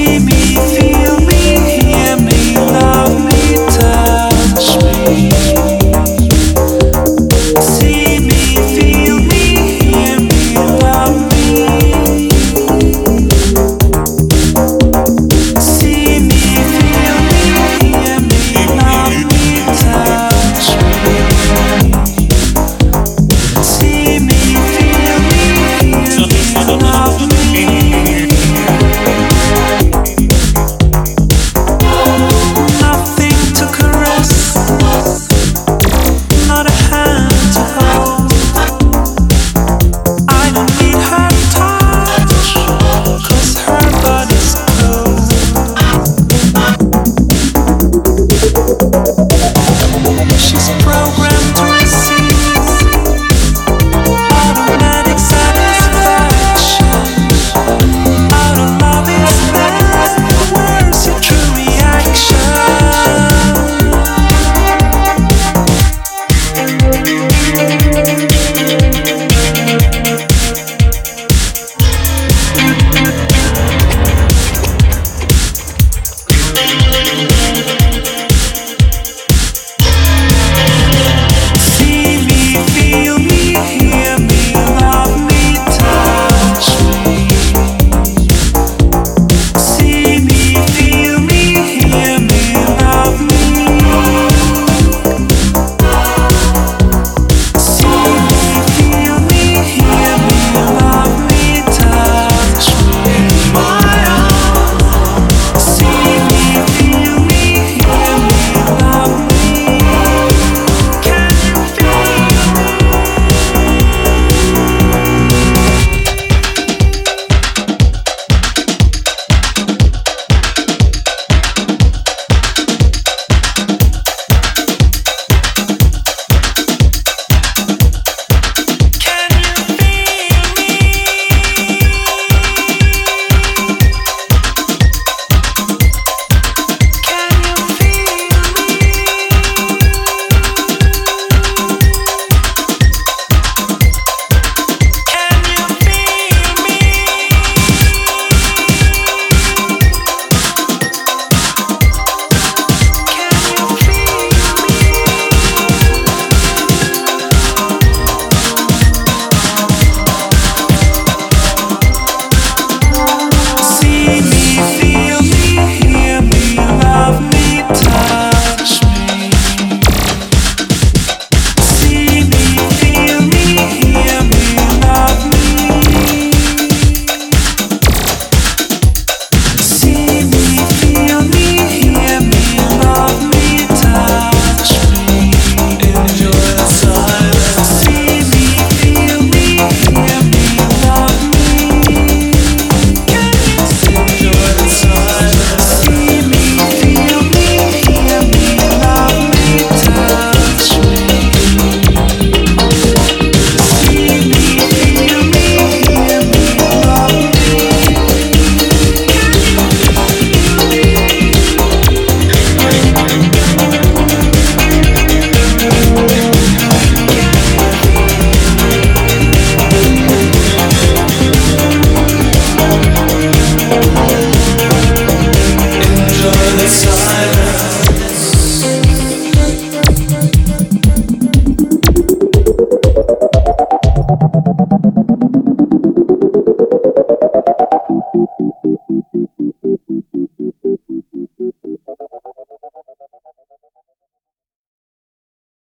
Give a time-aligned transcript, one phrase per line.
[0.00, 0.39] me